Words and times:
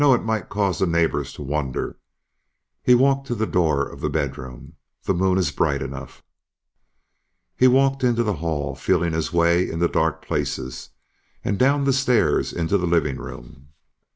It 0.03 0.23
might 0.25 0.49
cause 0.49 0.79
the 0.79 0.87
neighbors 0.87 1.31
to 1.33 1.43
wonder." 1.43 1.95
He 2.81 2.95
walked 2.95 3.27
to 3.27 3.35
the 3.35 3.45
door 3.45 3.87
of 3.87 4.01
the 4.01 4.09
bedroom. 4.09 4.73
"The 5.03 5.13
moon 5.13 5.37
is 5.37 5.51
bright 5.51 5.83
enough." 5.83 6.23
He 7.55 7.67
walked 7.67 8.03
into 8.03 8.23
the 8.23 8.37
hall, 8.41 8.73
feeling 8.73 9.13
his 9.13 9.31
way 9.31 9.69
in 9.69 9.77
the 9.77 9.87
dark 9.87 10.25
places, 10.25 10.89
and 11.43 11.59
down 11.59 11.83
the 11.83 11.93
stairs 11.93 12.51
into 12.51 12.79
the 12.79 12.87
living 12.87 13.17
room. 13.17 13.67